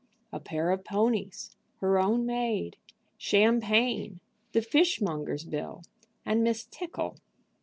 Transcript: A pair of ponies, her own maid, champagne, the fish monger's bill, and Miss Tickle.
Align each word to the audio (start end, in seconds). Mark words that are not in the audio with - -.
A 0.33 0.39
pair 0.39 0.71
of 0.71 0.83
ponies, 0.83 1.55
her 1.77 1.99
own 1.99 2.25
maid, 2.25 2.75
champagne, 3.19 4.19
the 4.51 4.63
fish 4.63 4.99
monger's 4.99 5.43
bill, 5.45 5.83
and 6.25 6.43
Miss 6.43 6.65
Tickle. 6.65 7.17